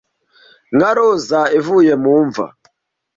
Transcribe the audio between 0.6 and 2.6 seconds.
nka roza ivuye mu mva